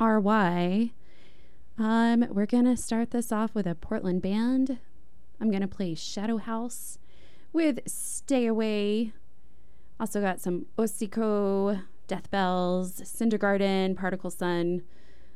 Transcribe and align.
KXRY. 0.00 0.92
Um, 1.78 2.26
we're 2.30 2.46
going 2.46 2.64
to 2.64 2.76
start 2.76 3.10
this 3.10 3.30
off 3.30 3.54
with 3.54 3.66
a 3.66 3.74
Portland 3.74 4.22
band. 4.22 4.78
I'm 5.40 5.50
going 5.50 5.62
to 5.62 5.68
play 5.68 5.94
Shadow 5.94 6.38
House 6.38 6.98
with 7.52 7.80
Stay 7.86 8.46
Away. 8.46 9.12
Also 9.98 10.20
got 10.20 10.40
some 10.40 10.66
Hocico, 10.78 11.82
Death 12.06 12.30
Bells, 12.30 13.02
Cinder 13.04 13.38
Garden, 13.38 13.94
Particle 13.94 14.30
Son. 14.30 14.82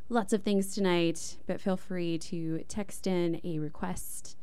Lots 0.09 0.33
of 0.33 0.43
things 0.43 0.75
tonight, 0.75 1.37
but 1.47 1.61
feel 1.61 1.77
free 1.77 2.19
to 2.19 2.65
text 2.69 3.07
in 3.07 3.41
a 3.45 3.59
request. 3.59 4.37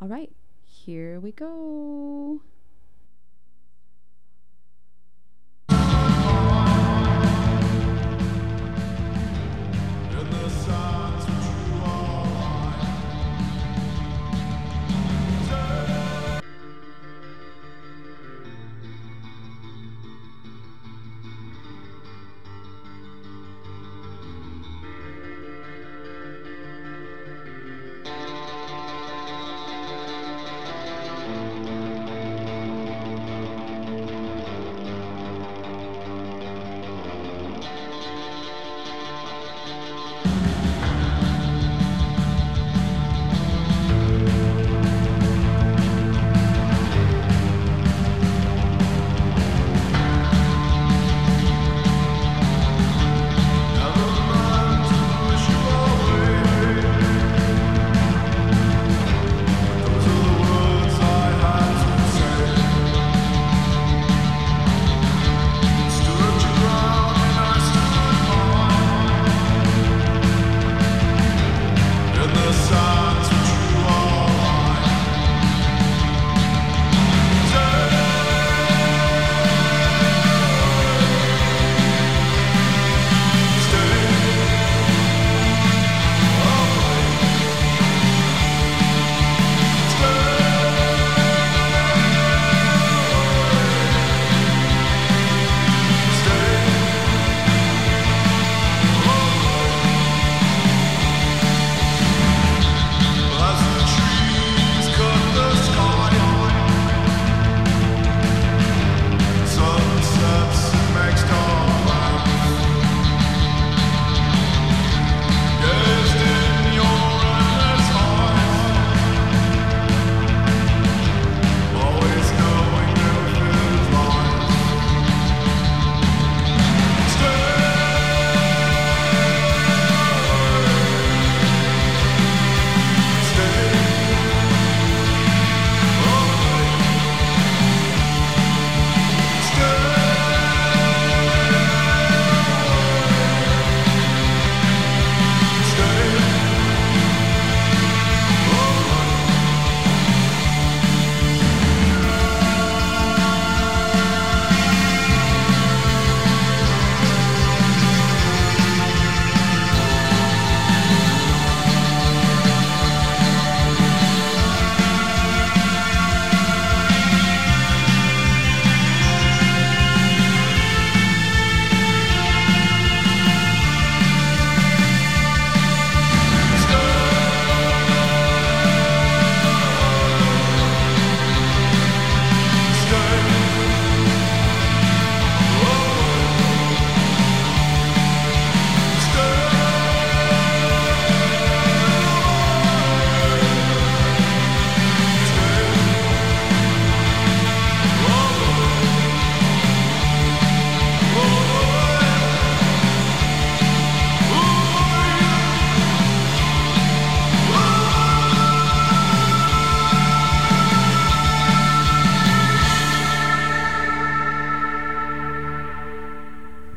All 0.00 0.08
right, 0.08 0.32
here 0.64 1.20
we 1.20 1.32
go. 1.32 2.40
the 10.32 10.50
sun. 10.50 10.91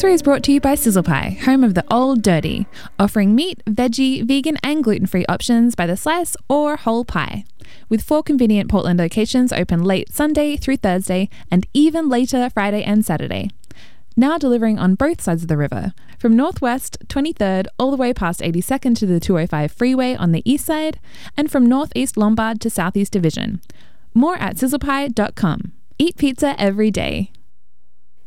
X-Ray 0.00 0.14
is 0.14 0.22
brought 0.22 0.42
to 0.44 0.52
you 0.52 0.62
by 0.62 0.74
Sizzle 0.74 1.02
Pie, 1.02 1.36
home 1.42 1.62
of 1.62 1.74
the 1.74 1.84
old 1.92 2.22
dirty, 2.22 2.66
offering 2.98 3.34
meat, 3.34 3.62
veggie, 3.66 4.24
vegan 4.26 4.56
and 4.62 4.82
gluten-free 4.82 5.26
options 5.28 5.74
by 5.74 5.86
the 5.86 5.94
slice 5.94 6.38
or 6.48 6.76
whole 6.76 7.04
pie. 7.04 7.44
With 7.90 8.02
four 8.02 8.22
convenient 8.22 8.70
Portland 8.70 8.98
locations 8.98 9.52
open 9.52 9.84
late 9.84 10.10
Sunday 10.10 10.56
through 10.56 10.78
Thursday 10.78 11.28
and 11.50 11.66
even 11.74 12.08
later 12.08 12.48
Friday 12.48 12.82
and 12.82 13.04
Saturday. 13.04 13.50
Now 14.16 14.38
delivering 14.38 14.78
on 14.78 14.94
both 14.94 15.20
sides 15.20 15.42
of 15.42 15.48
the 15.48 15.58
river, 15.58 15.92
from 16.18 16.34
Northwest 16.34 16.96
23rd 17.08 17.66
all 17.78 17.90
the 17.90 17.98
way 17.98 18.14
past 18.14 18.40
82nd 18.40 18.96
to 19.00 19.04
the 19.04 19.20
205 19.20 19.70
freeway 19.70 20.14
on 20.14 20.32
the 20.32 20.50
east 20.50 20.64
side, 20.64 20.98
and 21.36 21.52
from 21.52 21.66
Northeast 21.66 22.16
Lombard 22.16 22.58
to 22.62 22.70
Southeast 22.70 23.12
Division. 23.12 23.60
More 24.14 24.36
at 24.36 24.56
sizzlepie.com. 24.56 25.72
Eat 25.98 26.16
pizza 26.16 26.58
every 26.58 26.90
day. 26.90 27.32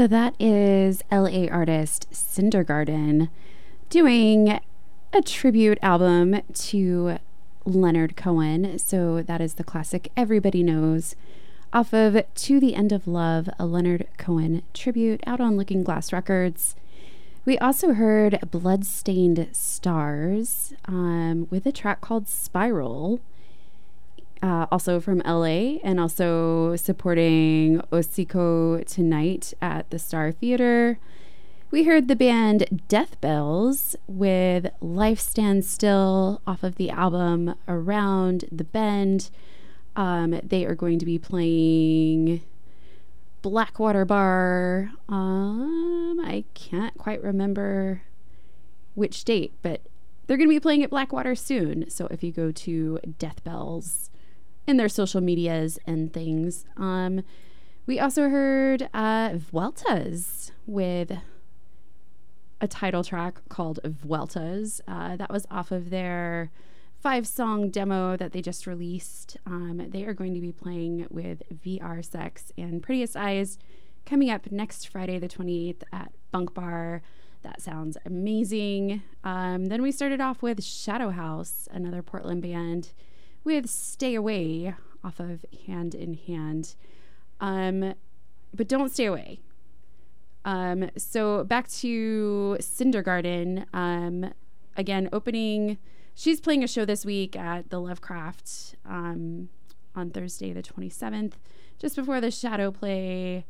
So 0.00 0.06
that 0.06 0.34
is 0.40 1.04
LA 1.12 1.44
artist 1.50 2.06
Cindergarden 2.10 3.28
doing 3.90 4.58
a 5.12 5.20
tribute 5.20 5.78
album 5.82 6.40
to 6.54 7.18
Leonard 7.66 8.16
Cohen. 8.16 8.78
So 8.78 9.20
that 9.20 9.42
is 9.42 9.56
the 9.56 9.62
classic 9.62 10.10
Everybody 10.16 10.62
Knows 10.62 11.16
off 11.70 11.92
of 11.92 12.16
To 12.34 12.58
the 12.58 12.74
End 12.74 12.92
of 12.92 13.06
Love, 13.06 13.50
a 13.58 13.66
Leonard 13.66 14.06
Cohen 14.16 14.62
tribute 14.72 15.22
out 15.26 15.38
on 15.38 15.58
Looking 15.58 15.84
Glass 15.84 16.14
Records. 16.14 16.76
We 17.44 17.58
also 17.58 17.92
heard 17.92 18.40
Bloodstained 18.50 19.48
Stars 19.52 20.72
um, 20.86 21.46
with 21.50 21.66
a 21.66 21.72
track 21.72 22.00
called 22.00 22.26
Spiral 22.26 23.20
uh, 24.42 24.66
also 24.70 25.00
from 25.00 25.18
LA 25.26 25.78
and 25.82 26.00
also 26.00 26.76
supporting 26.76 27.80
Hocico 27.92 28.84
tonight 28.86 29.52
at 29.60 29.88
the 29.90 29.98
Star 29.98 30.32
Theater. 30.32 30.98
We 31.70 31.84
heard 31.84 32.08
the 32.08 32.16
band 32.16 32.82
Death 32.88 33.20
Bells 33.20 33.94
with 34.08 34.66
Life 34.80 35.20
Stands 35.20 35.68
Still 35.68 36.40
off 36.46 36.62
of 36.62 36.76
the 36.76 36.90
album 36.90 37.54
Around 37.68 38.46
the 38.50 38.64
Bend. 38.64 39.30
Um, 39.94 40.40
they 40.42 40.64
are 40.64 40.74
going 40.74 40.98
to 40.98 41.06
be 41.06 41.18
playing 41.18 42.42
Blackwater 43.42 44.04
Bar. 44.04 44.90
Um, 45.08 46.20
I 46.24 46.44
can't 46.54 46.96
quite 46.98 47.22
remember 47.22 48.02
which 48.94 49.24
date, 49.24 49.52
but 49.62 49.82
they're 50.26 50.36
going 50.36 50.48
to 50.48 50.54
be 50.54 50.60
playing 50.60 50.82
at 50.82 50.90
Blackwater 50.90 51.34
soon. 51.34 51.88
So 51.90 52.06
if 52.06 52.22
you 52.24 52.32
go 52.32 52.50
to 52.50 52.98
Death 53.18 53.44
Bells 53.44 54.10
in 54.66 54.76
their 54.76 54.88
social 54.88 55.20
medias 55.20 55.78
and 55.86 56.12
things, 56.12 56.66
um, 56.76 57.22
we 57.86 57.98
also 57.98 58.28
heard 58.28 58.88
uh, 58.94 59.30
Vueltas 59.30 60.52
with 60.66 61.12
a 62.60 62.68
title 62.68 63.02
track 63.02 63.40
called 63.48 63.80
Vueltas. 63.84 64.80
Uh, 64.86 65.16
that 65.16 65.30
was 65.30 65.46
off 65.50 65.72
of 65.72 65.90
their 65.90 66.50
five 67.00 67.26
song 67.26 67.70
demo 67.70 68.16
that 68.16 68.32
they 68.32 68.42
just 68.42 68.66
released. 68.66 69.36
Um, 69.46 69.86
they 69.88 70.04
are 70.04 70.12
going 70.12 70.34
to 70.34 70.40
be 70.40 70.52
playing 70.52 71.06
with 71.10 71.42
VR 71.64 72.04
Sex 72.04 72.52
and 72.58 72.82
Prettiest 72.82 73.16
Eyes 73.16 73.58
coming 74.04 74.30
up 74.30 74.52
next 74.52 74.88
Friday, 74.88 75.18
the 75.18 75.28
28th 75.28 75.82
at 75.92 76.12
Bunk 76.30 76.52
Bar. 76.52 77.02
That 77.42 77.62
sounds 77.62 77.96
amazing. 78.04 79.02
Um, 79.24 79.66
then 79.66 79.80
we 79.80 79.92
started 79.92 80.20
off 80.20 80.42
with 80.42 80.62
Shadow 80.62 81.10
House, 81.10 81.68
another 81.70 82.02
Portland 82.02 82.42
band, 82.42 82.92
with 83.44 83.68
Stay 83.68 84.14
Away 84.14 84.74
off 85.02 85.20
of 85.20 85.44
Hand 85.66 85.94
in 85.94 86.14
Hand. 86.14 86.74
Um, 87.40 87.94
but 88.54 88.68
don't 88.68 88.90
stay 88.90 89.06
away. 89.06 89.40
Um, 90.44 90.90
so 90.96 91.44
back 91.44 91.68
to 91.68 92.56
Cinder 92.60 93.02
Garden. 93.02 93.66
Um, 93.72 94.32
again, 94.76 95.08
opening. 95.12 95.78
She's 96.14 96.40
playing 96.40 96.64
a 96.64 96.68
show 96.68 96.84
this 96.84 97.04
week 97.04 97.36
at 97.36 97.70
the 97.70 97.80
Lovecraft 97.80 98.76
um, 98.84 99.48
on 99.94 100.10
Thursday, 100.10 100.52
the 100.52 100.62
27th, 100.62 101.34
just 101.78 101.96
before 101.96 102.20
the 102.20 102.30
Shadow 102.30 102.70
Play 102.70 103.46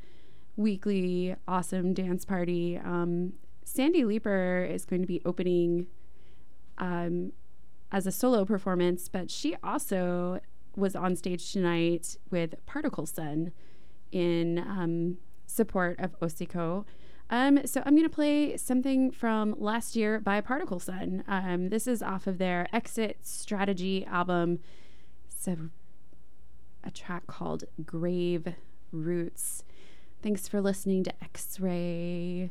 weekly 0.57 1.35
awesome 1.48 1.94
dance 1.94 2.24
party. 2.24 2.79
Um, 2.79 3.35
Sandy 3.64 4.05
Leeper 4.05 4.66
is 4.68 4.85
going 4.85 5.00
to 5.00 5.07
be 5.09 5.22
opening 5.24 5.87
um, 6.79 7.33
as 7.92 8.07
a 8.07 8.12
solo 8.12 8.44
performance, 8.44 9.09
but 9.09 9.31
she 9.31 9.57
also 9.62 10.40
was 10.76 10.94
on 10.94 11.16
stage 11.16 11.53
tonight 11.53 12.16
with 12.31 12.55
Particle 12.66 13.07
Son 13.07 13.53
in 14.12 14.59
um, 14.59 15.18
support 15.46 15.98
of 15.98 16.18
Hocico. 16.20 16.85
Um, 17.29 17.64
so 17.64 17.83
I'm 17.87 17.94
going 17.94 18.09
to 18.09 18.14
play 18.14 18.57
something 18.57 19.11
from 19.11 19.55
last 19.59 19.94
year 19.94 20.18
by 20.18 20.40
Particle 20.40 20.81
Son. 20.81 21.22
Um, 21.29 21.68
this 21.68 21.87
is 21.87 22.03
off 22.03 22.26
of 22.26 22.38
their 22.38 22.68
Exit 22.72 23.18
Strategy 23.22 24.05
album. 24.05 24.59
It's 25.31 25.46
a, 25.46 25.57
a 26.83 26.90
track 26.90 27.26
called 27.29 27.64
Grave 27.85 28.55
Roots. 28.90 29.64
Thanks 30.22 30.48
for 30.48 30.61
listening 30.61 31.05
to 31.05 31.12
X 31.22 31.61
Ray. 31.61 32.50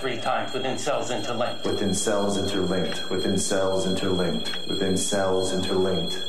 three 0.00 0.18
times 0.18 0.52
within 0.52 0.78
cells 0.78 1.10
interlinked? 1.10 1.64
Within 1.64 1.92
cells 1.92 2.38
interlinked, 2.38 3.10
within 3.10 3.36
cells 3.36 3.86
interlinked, 3.86 4.66
within 4.68 4.96
cells 4.96 5.52
interlinked. 5.52 6.27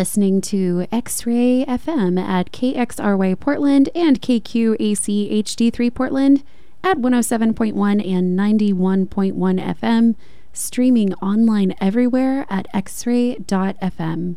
Listening 0.00 0.40
to 0.40 0.86
X 0.90 1.26
Ray 1.26 1.62
FM 1.66 2.18
at 2.18 2.52
KXRY 2.52 3.38
Portland 3.38 3.90
and 3.94 4.18
KQAC 4.22 5.42
HD3 5.42 5.94
Portland 5.94 6.42
at 6.82 6.96
107.1 6.96 8.10
and 8.10 8.38
91.1 8.38 9.34
FM, 9.76 10.14
streaming 10.54 11.12
online 11.16 11.74
everywhere 11.82 12.46
at 12.48 12.66
xray.fm. 12.72 14.36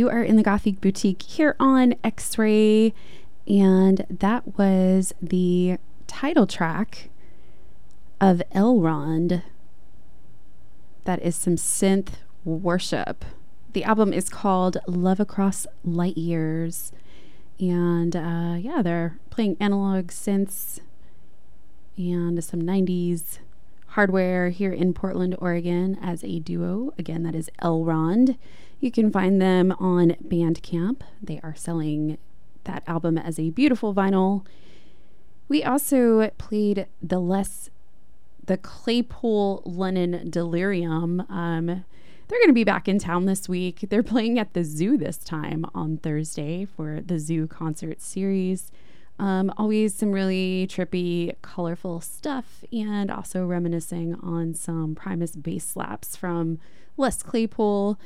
you 0.00 0.08
are 0.08 0.22
in 0.22 0.36
the 0.36 0.42
Gothic 0.42 0.80
Boutique 0.80 1.20
here 1.20 1.54
on 1.60 1.94
X 2.02 2.38
Ray, 2.38 2.94
and 3.46 4.06
that 4.08 4.56
was 4.56 5.12
the 5.20 5.76
title 6.06 6.46
track 6.46 7.10
of 8.18 8.42
Elrond. 8.54 9.42
That 11.04 11.20
is 11.20 11.36
some 11.36 11.56
synth 11.56 12.12
worship. 12.46 13.26
The 13.74 13.84
album 13.84 14.14
is 14.14 14.30
called 14.30 14.78
Love 14.86 15.20
Across 15.20 15.66
Light 15.84 16.16
Years, 16.16 16.92
and 17.58 18.16
uh, 18.16 18.56
yeah, 18.58 18.80
they're 18.80 19.18
playing 19.28 19.58
analog 19.60 20.06
synths 20.06 20.80
and 21.98 22.42
some 22.42 22.62
90s 22.62 23.40
hardware 23.88 24.48
here 24.48 24.72
in 24.72 24.94
Portland, 24.94 25.36
Oregon 25.40 25.98
as 26.00 26.24
a 26.24 26.38
duo. 26.38 26.94
Again, 26.96 27.22
that 27.24 27.34
is 27.34 27.50
Elrond. 27.60 28.38
You 28.80 28.90
can 28.90 29.12
find 29.12 29.40
them 29.40 29.72
on 29.78 30.16
Bandcamp. 30.26 31.02
They 31.22 31.38
are 31.42 31.54
selling 31.54 32.16
that 32.64 32.82
album 32.86 33.18
as 33.18 33.38
a 33.38 33.50
beautiful 33.50 33.94
vinyl. 33.94 34.46
We 35.48 35.62
also 35.62 36.30
played 36.38 36.86
the 37.02 37.18
less 37.18 37.70
the 38.46 38.56
Claypool 38.56 39.62
Lennon 39.64 40.30
Delirium. 40.30 41.20
Um, 41.28 41.66
they're 41.66 42.38
going 42.38 42.48
to 42.48 42.52
be 42.52 42.64
back 42.64 42.88
in 42.88 42.98
town 42.98 43.26
this 43.26 43.48
week. 43.48 43.86
They're 43.90 44.02
playing 44.02 44.38
at 44.38 44.54
the 44.54 44.64
zoo 44.64 44.96
this 44.96 45.18
time 45.18 45.66
on 45.74 45.98
Thursday 45.98 46.64
for 46.64 47.00
the 47.00 47.18
zoo 47.18 47.46
concert 47.46 48.00
series. 48.00 48.72
Um, 49.18 49.52
always 49.58 49.94
some 49.94 50.12
really 50.12 50.66
trippy, 50.70 51.34
colorful 51.42 52.00
stuff, 52.00 52.64
and 52.72 53.10
also 53.10 53.44
reminiscing 53.44 54.14
on 54.14 54.54
some 54.54 54.94
Primus 54.94 55.36
bass 55.36 55.64
slaps 55.64 56.16
from 56.16 56.58
Les 56.96 57.22
Claypool. 57.22 57.98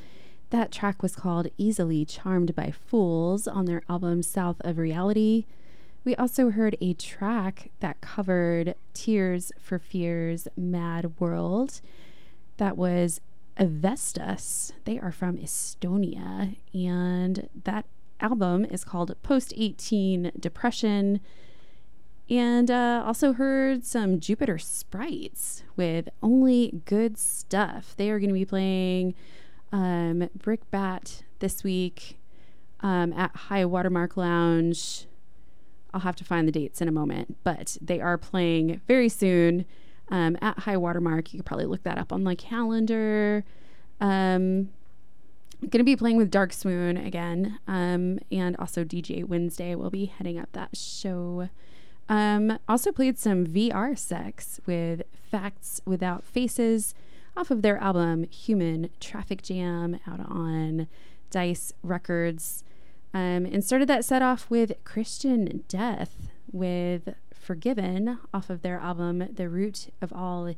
That 0.55 0.71
track 0.71 1.03
was 1.03 1.17
called 1.17 1.49
Easily 1.57 2.05
Charmed 2.05 2.55
by 2.55 2.71
Fools 2.71 3.45
on 3.45 3.65
their 3.65 3.83
album 3.89 4.23
South 4.23 4.55
of 4.61 4.77
Reality. 4.77 5.43
We 6.05 6.15
also 6.15 6.49
heard 6.49 6.77
a 6.79 6.93
track 6.93 7.71
that 7.81 7.99
covered 7.99 8.75
Tears 8.93 9.51
for 9.59 9.79
Fears 9.79 10.47
Mad 10.55 11.19
World. 11.19 11.81
That 12.55 12.77
was 12.77 13.19
Evestus. 13.59 14.71
They 14.85 14.97
are 14.97 15.11
from 15.11 15.35
Estonia, 15.39 16.55
and 16.73 17.49
that 17.65 17.85
album 18.21 18.63
is 18.63 18.85
called 18.85 19.13
Post 19.23 19.53
18 19.57 20.31
Depression. 20.39 21.19
And 22.29 22.71
uh, 22.71 23.03
also 23.05 23.33
heard 23.33 23.83
some 23.83 24.21
Jupiter 24.21 24.57
Sprites 24.57 25.63
with 25.75 26.07
Only 26.23 26.81
Good 26.85 27.17
Stuff. 27.17 27.93
They 27.97 28.09
are 28.09 28.19
going 28.19 28.29
to 28.29 28.33
be 28.33 28.45
playing 28.45 29.15
um, 29.71 30.29
Brickbat 30.37 31.23
this 31.39 31.63
week 31.63 32.17
um, 32.81 33.13
at 33.13 33.35
High 33.35 33.65
Watermark 33.65 34.17
Lounge. 34.17 35.05
I'll 35.93 36.01
have 36.01 36.15
to 36.17 36.23
find 36.23 36.47
the 36.47 36.51
dates 36.51 36.81
in 36.81 36.87
a 36.87 36.91
moment, 36.91 37.37
but 37.43 37.77
they 37.81 38.01
are 38.01 38.17
playing 38.17 38.81
very 38.87 39.09
soon 39.09 39.65
um, 40.09 40.37
at 40.41 40.59
High 40.59 40.77
Watermark. 40.77 41.33
You 41.33 41.39
could 41.39 41.45
probably 41.45 41.65
look 41.65 41.83
that 41.83 41.97
up 41.97 42.11
on 42.11 42.23
my 42.23 42.35
calendar. 42.35 43.43
Um, 44.01 44.69
going 45.61 45.79
to 45.79 45.83
be 45.83 45.95
playing 45.95 46.17
with 46.17 46.31
Darkswoon 46.31 47.05
again, 47.05 47.59
um, 47.67 48.19
and 48.31 48.55
also 48.57 48.83
DJ 48.83 49.23
Wednesday 49.23 49.73
will 49.73 49.89
be 49.89 50.05
heading 50.05 50.37
up 50.37 50.49
that 50.51 50.75
show. 50.75 51.49
Um, 52.07 52.59
also 52.67 52.91
played 52.91 53.17
some 53.17 53.47
VR 53.47 53.97
sex 53.97 54.59
with 54.65 55.03
Facts 55.13 55.81
Without 55.85 56.23
Faces 56.23 56.93
off 57.35 57.51
of 57.51 57.61
their 57.61 57.77
album 57.77 58.23
Human 58.23 58.89
Traffic 58.99 59.41
Jam 59.41 59.99
out 60.07 60.19
on 60.19 60.87
Dais 61.29 61.73
Records. 61.83 62.63
Um, 63.13 63.45
and 63.45 63.63
started 63.63 63.87
that 63.87 64.03
set 64.03 64.21
off 64.21 64.49
with 64.49 64.73
Christian 64.83 65.63
Death 65.67 66.29
with 66.51 67.15
Forgiven 67.33 68.19
off 68.33 68.49
of 68.49 68.61
their 68.61 68.79
album 68.79 69.29
The 69.33 69.47
Root 69.49 69.89
of 70.01 70.11
All 70.11 70.53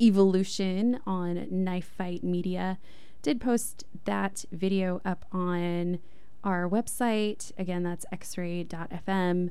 Evolution 0.00 1.00
on 1.06 1.46
Knife 1.50 1.92
Fight 1.96 2.24
Media. 2.24 2.78
Did 3.22 3.40
post 3.40 3.84
that 4.04 4.44
video 4.50 5.00
up 5.04 5.26
on 5.30 5.98
our 6.42 6.68
website. 6.68 7.52
Again, 7.58 7.82
that's 7.82 8.06
xray.fm. 8.12 9.50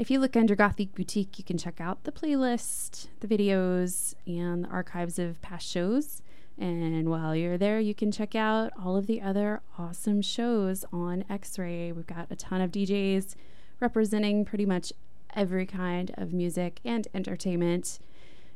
If 0.00 0.10
you 0.10 0.18
look 0.18 0.34
under 0.34 0.56
Gothic 0.56 0.94
Boutique, 0.94 1.36
you 1.36 1.44
can 1.44 1.58
check 1.58 1.78
out 1.78 2.04
the 2.04 2.10
playlist, 2.10 3.08
the 3.20 3.28
videos, 3.28 4.14
and 4.26 4.64
the 4.64 4.68
archives 4.68 5.18
of 5.18 5.42
past 5.42 5.68
shows. 5.68 6.22
And 6.56 7.10
while 7.10 7.36
you're 7.36 7.58
there, 7.58 7.78
you 7.78 7.94
can 7.94 8.10
check 8.10 8.34
out 8.34 8.72
all 8.82 8.96
of 8.96 9.06
the 9.06 9.20
other 9.20 9.60
awesome 9.76 10.22
shows 10.22 10.86
on 10.90 11.26
X 11.28 11.58
Ray. 11.58 11.92
We've 11.92 12.06
got 12.06 12.28
a 12.30 12.36
ton 12.36 12.62
of 12.62 12.72
DJs 12.72 13.34
representing 13.78 14.46
pretty 14.46 14.64
much 14.64 14.90
every 15.36 15.66
kind 15.66 16.14
of 16.16 16.32
music 16.32 16.80
and 16.82 17.06
entertainment. 17.12 17.98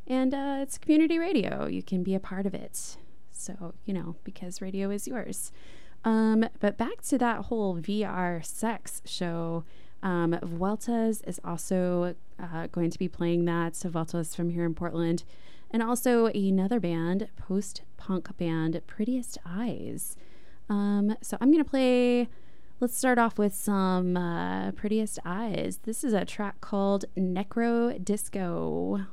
And 0.06 0.32
uh, 0.32 0.60
it's 0.62 0.78
community 0.78 1.18
radio. 1.18 1.66
You 1.66 1.82
can 1.82 2.02
be 2.02 2.14
a 2.14 2.20
part 2.20 2.46
of 2.46 2.54
it. 2.54 2.96
So, 3.30 3.74
you 3.84 3.92
know, 3.92 4.16
because 4.24 4.62
radio 4.62 4.88
is 4.88 5.06
yours. 5.06 5.52
Um, 6.06 6.48
but 6.58 6.78
back 6.78 7.02
to 7.02 7.18
that 7.18 7.46
whole 7.46 7.76
VR 7.76 8.42
sex 8.42 9.02
show. 9.04 9.64
Um, 10.04 10.38
Vueltas 10.42 11.22
is 11.26 11.40
also 11.44 12.14
uh, 12.38 12.66
going 12.70 12.90
to 12.90 12.98
be 12.98 13.08
playing 13.08 13.46
that. 13.46 13.74
So, 13.74 13.88
Vueltas 13.88 14.36
from 14.36 14.50
here 14.50 14.64
in 14.64 14.74
Portland. 14.74 15.24
And 15.70 15.82
also 15.82 16.26
another 16.26 16.78
band, 16.78 17.28
post 17.36 17.82
punk 17.96 18.36
band, 18.36 18.80
Prettiest 18.86 19.38
Eyes. 19.44 20.16
Um, 20.68 21.16
so, 21.22 21.38
I'm 21.40 21.50
going 21.50 21.64
to 21.64 21.68
play. 21.68 22.28
Let's 22.80 22.96
start 22.96 23.18
off 23.18 23.38
with 23.38 23.54
some 23.54 24.16
uh, 24.16 24.72
Prettiest 24.72 25.18
Eyes. 25.24 25.80
This 25.84 26.04
is 26.04 26.12
a 26.12 26.24
track 26.24 26.60
called 26.60 27.06
Nekrodisco. 27.16 29.06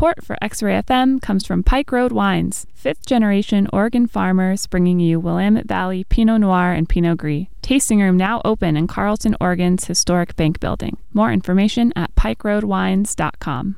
Support 0.00 0.24
for 0.24 0.38
X 0.40 0.62
Ray 0.62 0.80
FM 0.80 1.20
comes 1.20 1.46
from 1.46 1.62
Pike 1.62 1.92
Road 1.92 2.10
Wines, 2.10 2.66
fifth 2.72 3.04
generation 3.04 3.68
Oregon 3.70 4.06
farmers 4.06 4.66
bringing 4.66 4.98
you 4.98 5.20
Willamette 5.20 5.66
Valley 5.66 6.04
Pinot 6.04 6.40
Noir 6.40 6.72
and 6.72 6.88
Pinot 6.88 7.18
Gris. 7.18 7.48
Tasting 7.60 8.00
room 8.00 8.16
now 8.16 8.40
open 8.42 8.78
in 8.78 8.86
Carlton, 8.86 9.36
Oregon's 9.42 9.84
historic 9.84 10.36
bank 10.36 10.58
building. 10.58 10.96
More 11.12 11.30
information 11.30 11.92
at 11.96 12.14
pikeroadwines.com. 12.14 13.76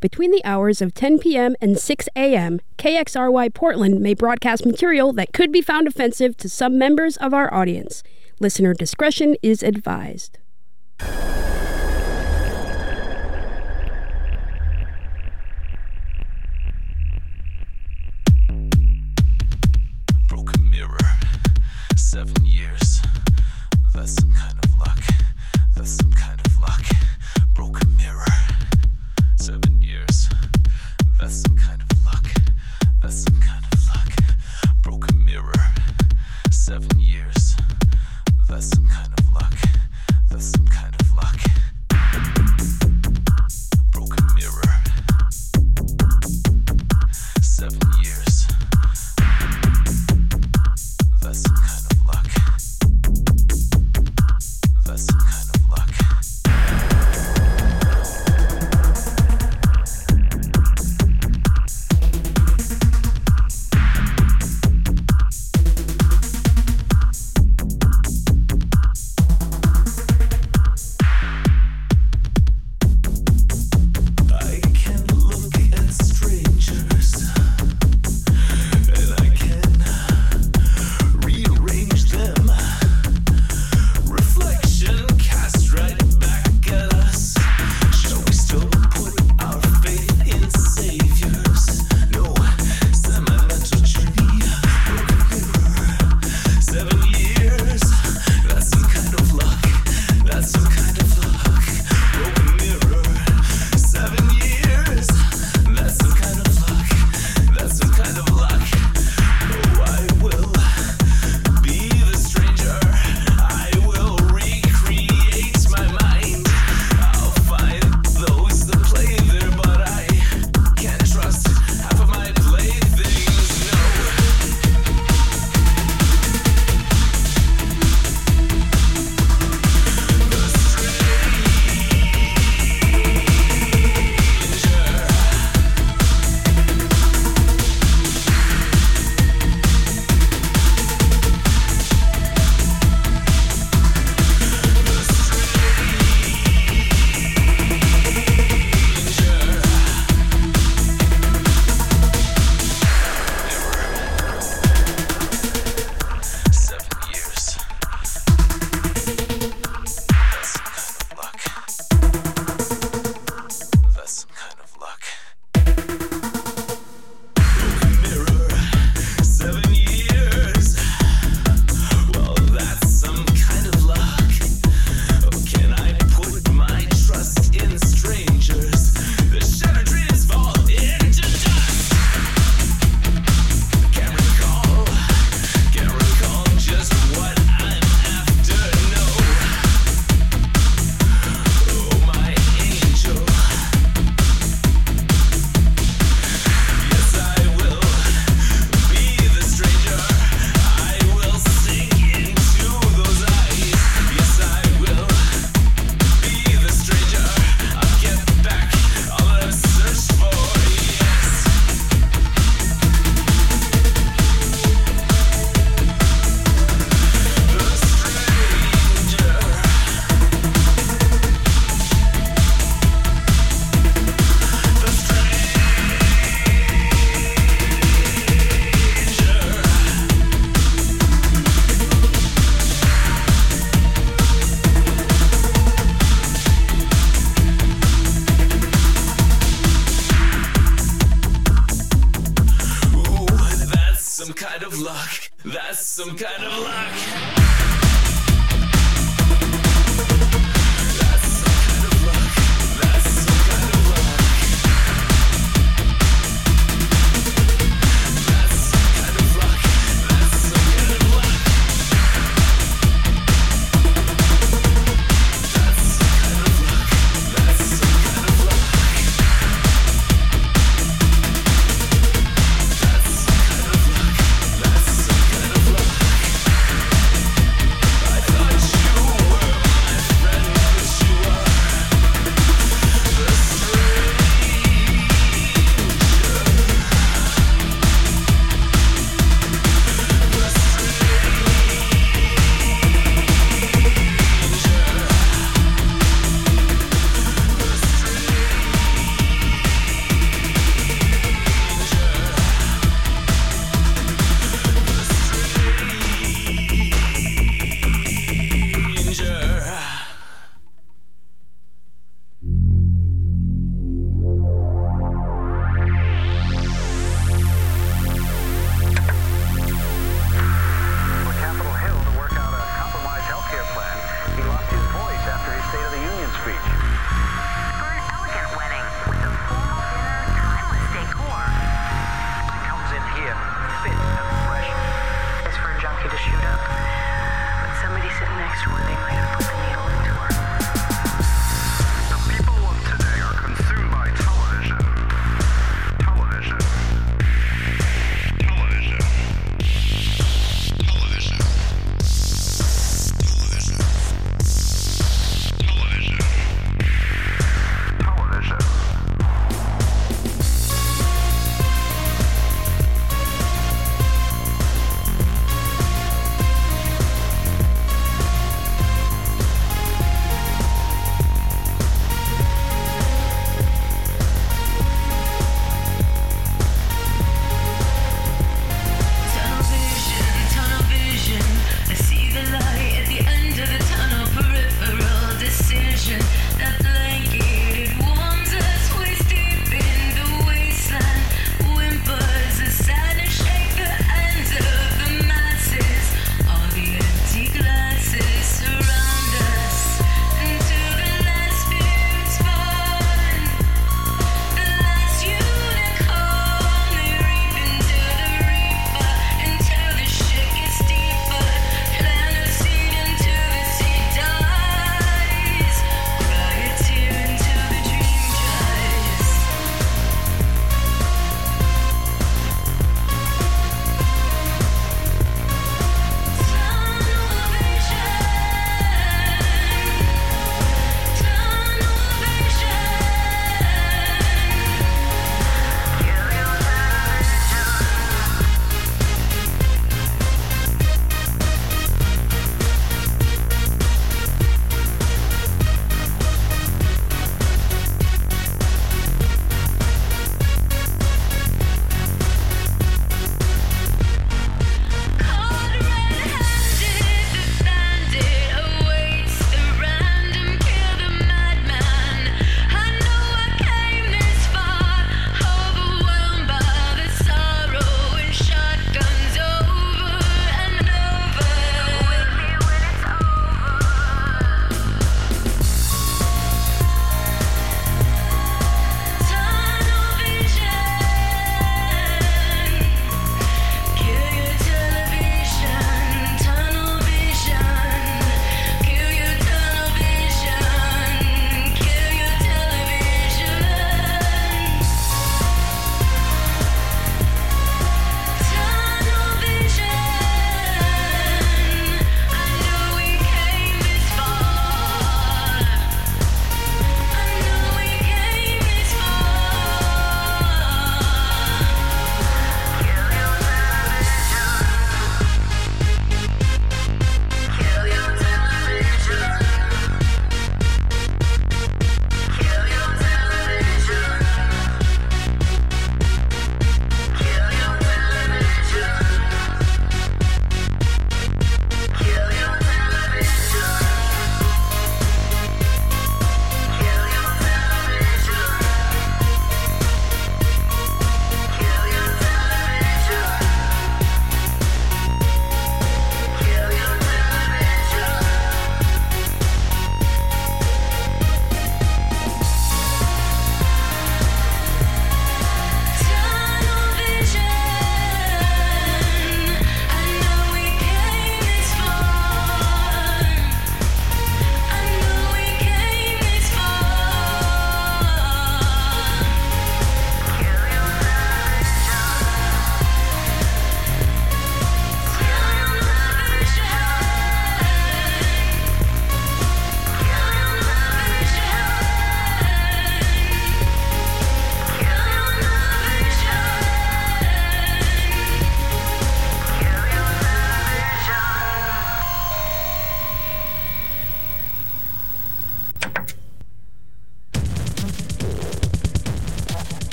Between 0.00 0.32
the 0.32 0.44
hours 0.44 0.82
of 0.82 0.92
10 0.92 1.20
p.m. 1.20 1.54
and 1.60 1.78
6 1.78 2.08
a.m., 2.16 2.58
KXRY 2.76 3.54
Portland 3.54 4.00
may 4.00 4.14
broadcast 4.14 4.66
material 4.66 5.12
that 5.12 5.32
could 5.32 5.52
be 5.52 5.62
found 5.62 5.86
offensive 5.86 6.36
to 6.38 6.48
some 6.48 6.76
members 6.76 7.16
of 7.18 7.32
our 7.32 7.54
audience. 7.54 8.02
Listener 8.40 8.74
discretion 8.74 9.36
is 9.40 9.62
advised. 9.62 10.38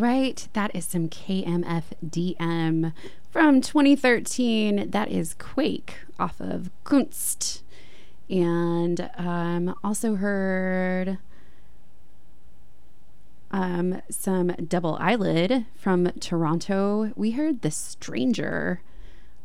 Right, 0.00 0.48
that 0.54 0.74
is 0.74 0.86
some 0.86 1.10
KMFDM 1.10 2.94
from 3.30 3.60
2013. 3.60 4.90
That 4.92 5.10
is 5.10 5.34
Quake 5.34 5.94
off 6.18 6.40
of 6.40 6.70
Kunst. 6.84 7.60
And 8.30 9.10
um, 9.18 9.74
also 9.84 10.14
heard 10.14 11.18
um, 13.50 14.00
some 14.08 14.48
Double 14.66 14.96
Eyelid 14.98 15.66
from 15.76 16.06
Toronto. 16.18 17.12
We 17.14 17.32
heard 17.32 17.60
The 17.60 17.70
Stranger. 17.70 18.80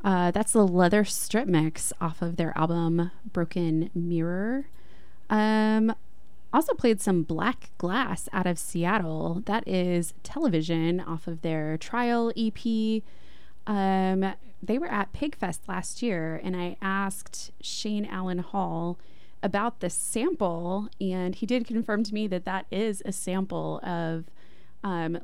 Uh, 0.05 0.31
that's 0.31 0.53
the 0.53 0.65
Leæther 0.65 1.05
Strip 1.05 1.49
mix 1.49 1.91
off 1.99 2.21
of 2.21 2.37
their 2.37 2.57
album 2.57 3.11
Broken 3.33 3.89
Mirror. 3.93 4.67
Um, 5.29 5.95
also 6.55 6.73
played 6.73 7.01
some 7.01 7.25
Blakk 7.25 7.69
Glass 7.77 8.29
out 8.31 8.47
of 8.47 8.57
Seattle. 8.57 9.43
That 9.45 9.67
is 9.67 10.13
television 10.23 11.01
off 11.01 11.27
of 11.27 11.41
their 11.41 11.77
trial 11.77 12.31
EP. 12.37 13.01
Um, 13.67 14.33
they 14.63 14.77
were 14.77 14.87
at 14.87 15.11
Pigfest 15.11 15.67
last 15.67 16.01
year, 16.01 16.39
and 16.43 16.55
I 16.55 16.77
asked 16.81 17.51
Shane 17.61 18.05
Allen 18.05 18.39
Hall 18.39 18.97
about 19.43 19.81
the 19.81 19.89
sample, 19.89 20.87
and 21.01 21.35
he 21.35 21.45
did 21.45 21.67
confirm 21.67 22.03
to 22.03 22.13
me 22.13 22.25
that 22.27 22.45
that 22.45 22.65
is 22.71 23.03
a 23.05 23.11
sample 23.11 23.79
of 23.83 24.25
um. 24.83 25.19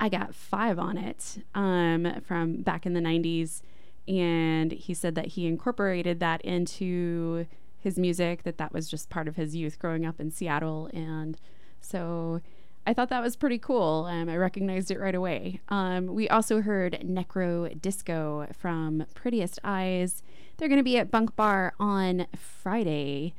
I 0.00 0.08
got 0.08 0.34
five 0.34 0.78
on 0.78 0.96
it 0.96 1.42
um, 1.54 2.20
from 2.24 2.62
back 2.62 2.86
in 2.86 2.92
the 2.92 3.00
90s, 3.00 3.62
and 4.06 4.70
he 4.70 4.94
said 4.94 5.16
that 5.16 5.26
he 5.28 5.46
incorporated 5.46 6.20
that 6.20 6.40
into 6.42 7.46
his 7.88 7.98
music 7.98 8.42
that 8.42 8.58
that 8.58 8.72
was 8.72 8.86
just 8.88 9.08
part 9.08 9.26
of 9.28 9.36
his 9.36 9.56
youth 9.56 9.78
growing 9.78 10.04
up 10.04 10.20
in 10.20 10.30
Seattle 10.30 10.90
and 10.92 11.38
so 11.80 12.40
I 12.86 12.94
thought 12.94 13.10
that 13.10 13.22
was 13.22 13.36
pretty 13.36 13.58
cool. 13.58 14.06
Um, 14.08 14.28
I 14.28 14.36
recognized 14.36 14.90
it 14.90 14.98
right 14.98 15.14
away. 15.14 15.60
Um, 15.68 16.06
we 16.06 16.28
also 16.28 16.62
heard 16.62 16.98
Nekrodisco 17.04 18.54
from 18.54 19.04
Prettiest 19.14 19.58
Eyes. 19.62 20.22
They're 20.56 20.68
going 20.68 20.80
to 20.80 20.84
be 20.84 20.96
at 20.96 21.10
Bunk 21.10 21.36
Bar 21.36 21.74
on 21.78 22.26
Friday. 22.34 23.34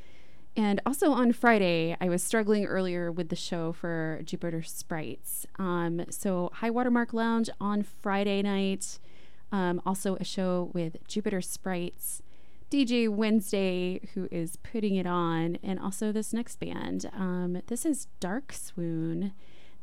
And 0.55 0.80
also 0.85 1.11
on 1.11 1.31
Friday, 1.31 1.97
I 1.99 2.09
was 2.09 2.21
struggling 2.21 2.65
earlier 2.65 3.11
with 3.11 3.30
the 3.30 3.35
show 3.35 3.71
for 3.71 4.21
Jupiter 4.23 4.61
Sprites. 4.61 5.47
Um, 5.57 6.05
so 6.11 6.51
High 6.53 6.69
Watermark 6.69 7.13
Lounge 7.13 7.49
on 7.59 7.81
Friday 7.81 8.43
night. 8.43 8.99
Um, 9.51 9.81
also 9.84 10.15
a 10.17 10.23
show 10.23 10.69
with 10.73 10.97
Jupiter 11.07 11.41
Sprites. 11.41 12.21
DJ 12.69 13.09
Wednesday, 13.09 13.99
who 14.13 14.27
is 14.29 14.57
putting 14.57 14.95
it 14.95 15.07
on, 15.07 15.57
and 15.63 15.79
also 15.79 16.11
this 16.11 16.33
next 16.33 16.59
band. 16.59 17.09
Um, 17.13 17.63
this 17.65 17.83
is 17.83 18.07
Darkswoon. 18.21 19.31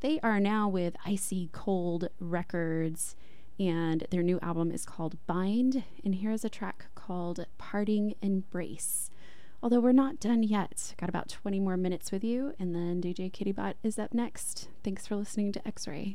They 0.00 0.20
are 0.20 0.38
now 0.38 0.68
with 0.68 0.94
Icy 1.04 1.48
Cold 1.50 2.08
Records, 2.20 3.16
and 3.58 4.06
their 4.10 4.22
new 4.22 4.38
album 4.40 4.70
is 4.70 4.84
called 4.84 5.16
Bind. 5.26 5.82
And 6.04 6.14
here's 6.14 6.44
a 6.44 6.48
track 6.48 6.86
called 6.94 7.46
Parting 7.58 8.14
Embrace. 8.22 9.10
Although 9.62 9.80
we're 9.80 9.90
not 9.90 10.20
done 10.20 10.44
yet, 10.44 10.94
got 10.96 11.08
about 11.08 11.28
20 11.28 11.58
more 11.58 11.76
minutes 11.76 12.12
with 12.12 12.22
you, 12.22 12.54
and 12.56 12.72
then 12.72 13.00
DJ 13.02 13.32
Kittybot 13.32 13.74
is 13.82 13.98
up 13.98 14.14
next. 14.14 14.68
Thanks 14.84 15.08
for 15.08 15.16
listening 15.16 15.50
to 15.52 15.66
X 15.66 15.88
Ray. 15.88 16.14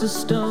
River 0.00 0.47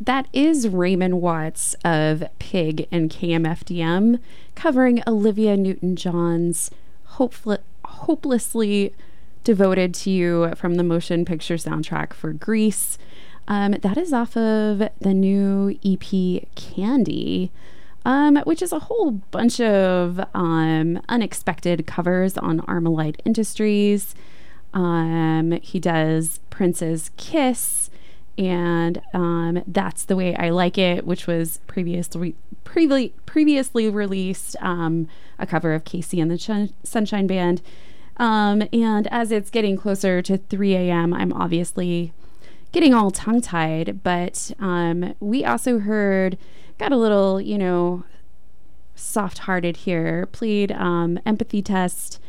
that 0.00 0.26
is 0.32 0.66
Raymond 0.66 1.20
Watts 1.20 1.74
of 1.84 2.24
Pig 2.38 2.88
and 2.90 3.10
KMFDM 3.10 4.18
covering 4.54 5.02
Olivia 5.06 5.56
Newton 5.56 5.94
John's 5.94 6.70
hopeful- 7.04 7.58
hopelessly 7.84 8.94
devoted 9.44 9.92
to 9.94 10.10
you 10.10 10.52
from 10.56 10.76
the 10.76 10.82
motion 10.82 11.24
picture 11.24 11.56
soundtrack 11.56 12.14
for 12.14 12.32
Grease. 12.32 12.96
Um, 13.46 13.72
that 13.72 13.98
is 13.98 14.12
off 14.12 14.36
of 14.36 14.88
the 15.00 15.12
new 15.12 15.78
EP 15.84 16.46
Candy, 16.54 17.50
um, 18.04 18.36
which 18.44 18.62
is 18.62 18.72
a 18.72 18.78
whole 18.78 19.10
bunch 19.10 19.60
of 19.60 20.20
um, 20.34 21.00
unexpected 21.08 21.86
covers 21.86 22.38
on 22.38 22.60
Armalyte 22.60 23.20
Industries. 23.24 24.14
Um, 24.72 25.58
he 25.62 25.80
does 25.80 26.40
Prince's 26.48 27.10
Kiss 27.16 27.89
and 28.40 29.02
um, 29.12 29.62
that's 29.66 30.04
the 30.04 30.16
way 30.16 30.34
I 30.34 30.48
like 30.48 30.78
it, 30.78 31.04
which 31.04 31.26
was 31.26 31.60
previously 31.66 32.34
previ- 32.64 33.12
previously 33.26 33.88
released 33.88 34.56
um, 34.60 35.08
a 35.38 35.46
cover 35.46 35.74
of 35.74 35.84
Casey 35.84 36.20
and 36.20 36.30
the 36.30 36.38
Chun- 36.38 36.72
Sunshine 36.82 37.26
Band. 37.26 37.60
Um, 38.16 38.62
and 38.72 39.06
as 39.08 39.30
it's 39.30 39.50
getting 39.50 39.76
closer 39.76 40.22
to 40.22 40.38
3 40.38 40.74
a.m., 40.74 41.12
I'm 41.12 41.32
obviously 41.32 42.12
getting 42.72 42.94
all 42.94 43.10
tongue 43.10 43.42
tied. 43.42 44.02
But 44.02 44.52
um, 44.58 45.14
we 45.20 45.44
also 45.44 45.78
heard, 45.78 46.38
got 46.78 46.92
a 46.92 46.96
little, 46.96 47.40
you 47.40 47.58
know, 47.58 48.04
soft 48.94 49.38
hearted 49.38 49.78
here, 49.78 50.26
played 50.26 50.72
um, 50.72 51.18
Empathy 51.26 51.60
Test 51.60 52.20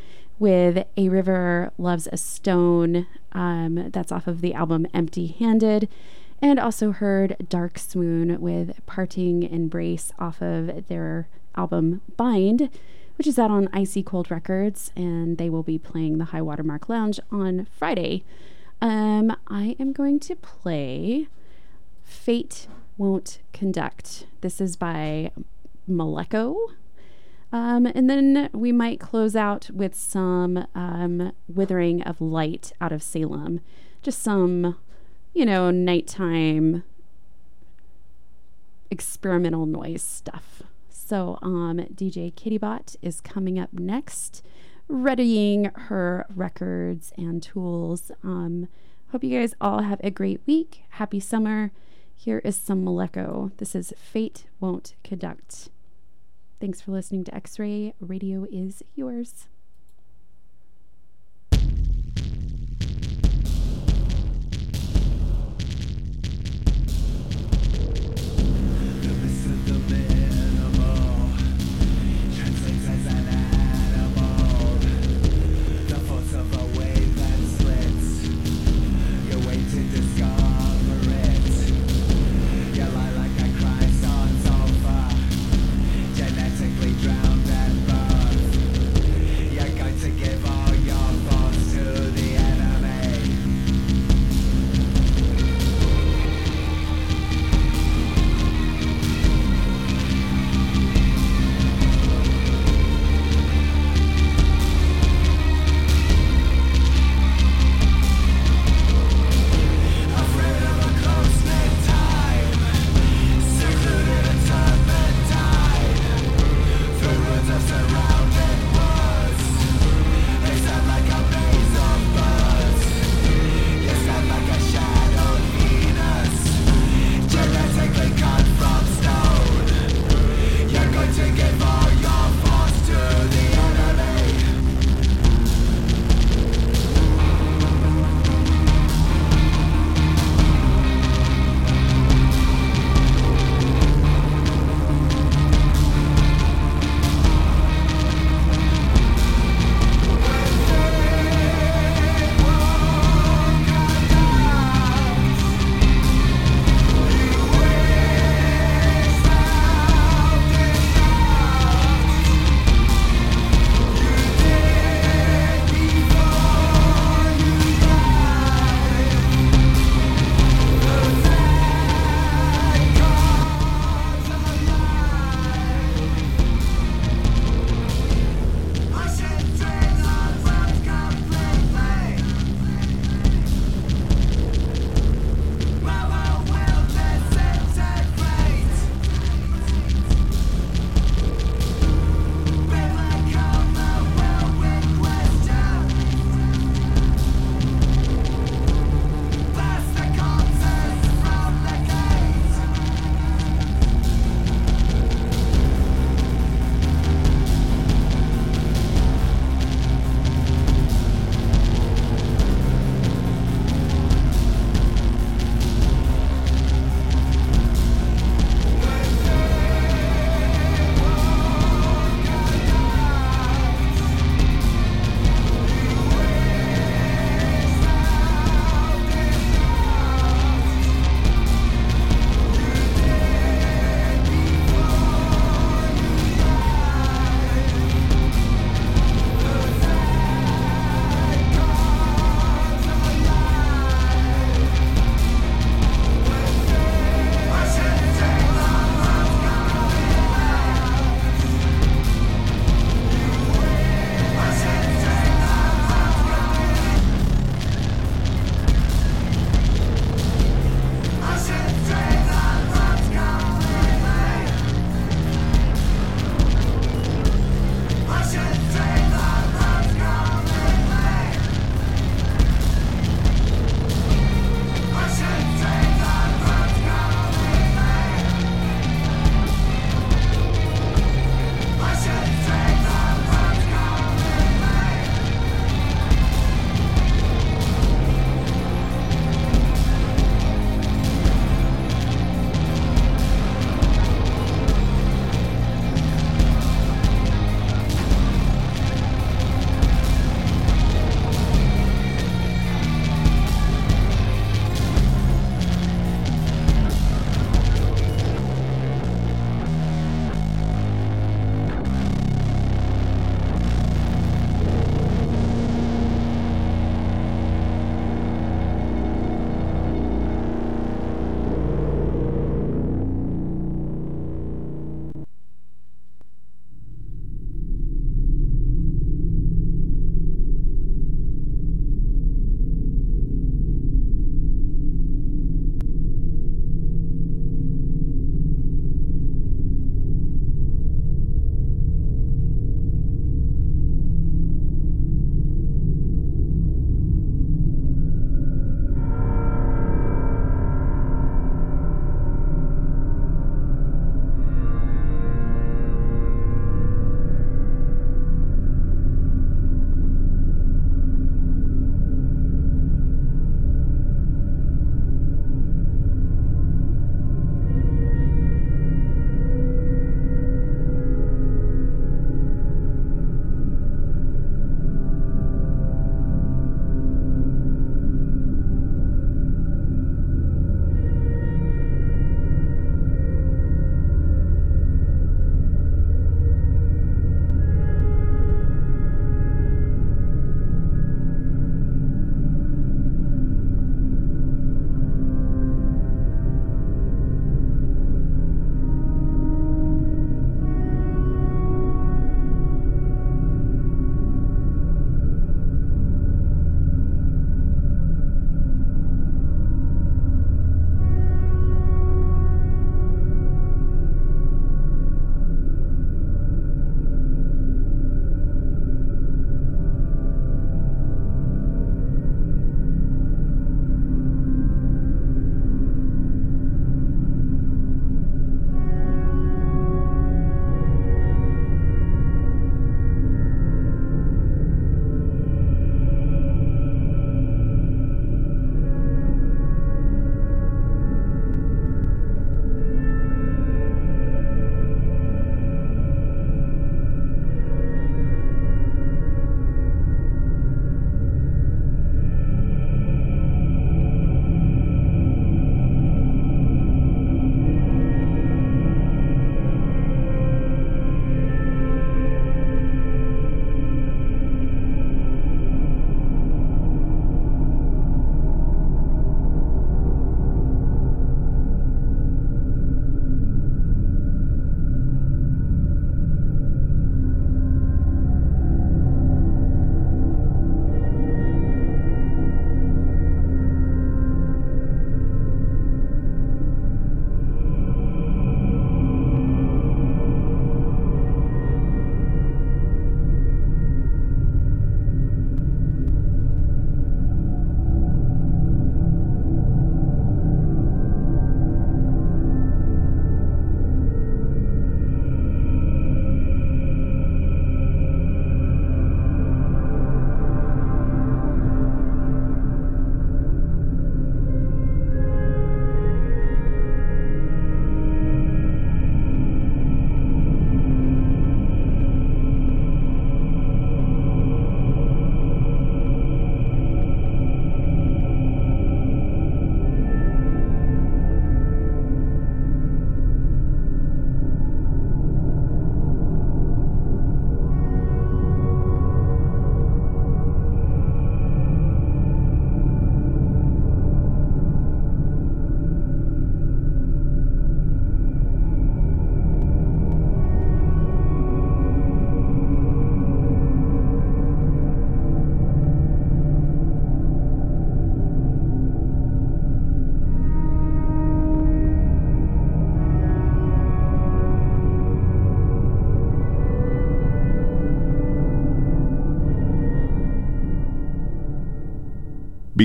with 0.41 0.87
A 0.97 1.07
River 1.07 1.71
Loves 1.77 2.09
a 2.11 2.17
Stone. 2.17 3.05
Um, 3.31 3.91
that's 3.91 4.11
off 4.11 4.25
of 4.25 4.41
the 4.41 4.55
album 4.55 4.87
Empty 4.91 5.27
Handed. 5.27 5.87
And 6.41 6.59
also 6.59 6.91
heard 6.91 7.37
Darkswoon 7.43 8.39
with 8.39 8.83
Parting 8.87 9.43
Embrace 9.43 10.11
off 10.17 10.41
of 10.41 10.87
their 10.87 11.27
album 11.55 12.01
Bind, 12.17 12.71
which 13.19 13.27
is 13.27 13.37
out 13.37 13.51
on 13.51 13.69
Icy 13.71 14.01
Cold 14.01 14.31
Records. 14.31 14.91
And 14.95 15.37
they 15.37 15.47
will 15.47 15.61
be 15.61 15.77
playing 15.77 16.17
the 16.17 16.25
High 16.25 16.41
Watermark 16.41 16.89
Lounge 16.89 17.19
on 17.31 17.67
Friday. 17.77 18.23
Um, 18.81 19.37
I 19.47 19.75
am 19.79 19.93
going 19.93 20.19
to 20.21 20.35
play 20.35 21.27
Fate 22.03 22.65
Won't 22.97 23.37
Conduct. 23.53 24.25
This 24.41 24.59
is 24.59 24.75
by 24.75 25.29
Maleko. 25.87 26.55
Um, 27.51 27.85
and 27.85 28.09
then 28.09 28.49
we 28.53 28.71
might 28.71 28.99
close 28.99 29.35
out 29.35 29.69
with 29.73 29.93
some 29.93 30.65
um, 30.73 31.33
Withering 31.47 32.01
of 32.03 32.21
Light 32.21 32.71
out 32.79 32.91
of 32.91 33.03
Salem. 33.03 33.59
Just 34.01 34.23
some, 34.23 34.77
you 35.33 35.45
know, 35.45 35.69
nighttime 35.69 36.83
experimental 38.89 39.65
noise 39.65 40.03
stuff. 40.03 40.63
So, 40.89 41.39
um, 41.41 41.77
DJ 41.93 42.33
Kittybot 42.33 42.95
is 43.01 43.19
coming 43.19 43.59
up 43.59 43.73
next, 43.73 44.43
readying 44.87 45.65
her 45.65 46.25
records 46.33 47.11
and 47.17 47.43
tools. 47.43 48.11
Um, 48.23 48.69
hope 49.11 49.23
you 49.23 49.37
guys 49.37 49.53
all 49.59 49.81
have 49.81 49.99
a 50.03 50.11
great 50.11 50.39
week. 50.45 50.83
Happy 50.91 51.19
summer. 51.19 51.71
Here 52.15 52.39
is 52.45 52.55
some 52.55 52.85
Maleko. 52.85 53.51
This 53.57 53.75
is 53.75 53.93
Fate 53.97 54.45
Won't 54.59 54.93
Conduct. 55.03 55.69
Thanks 56.61 56.79
for 56.79 56.91
listening 56.91 57.23
to 57.23 57.33
X 57.33 57.57
Ray. 57.57 57.95
Radio 57.99 58.45
is 58.51 58.83
yours. 58.93 59.47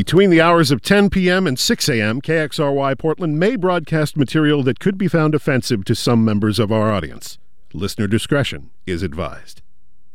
Between 0.07 0.31
the 0.31 0.41
hours 0.41 0.71
of 0.71 0.83
10 0.83 1.11
p.m. 1.11 1.49
and 1.49 1.59
6 1.59 1.89
a.m., 1.89 2.21
KXRY 2.21 2.97
Portland 2.97 3.41
may 3.41 3.57
broadcast 3.57 4.17
material 4.17 4.63
that 4.63 4.79
could 4.79 4.97
be 4.97 5.09
found 5.09 5.35
offensive 5.35 5.85
to 5.85 5.97
some 5.97 6.25
members 6.25 6.61
of 6.61 6.71
our 6.71 6.93
audience. 6.93 7.39
Listener 7.73 8.07
discretion 8.07 8.71
is 8.87 9.03
advised. 9.03 9.63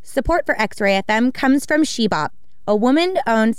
Support 0.01 0.45
for 0.45 0.55
X 0.57 0.79
Ray 0.79 1.01
FM 1.01 1.33
comes 1.33 1.65
from 1.65 1.83
Shebop, 1.83 2.29
a 2.65 2.73
woman 2.73 3.17
owned 3.27 3.57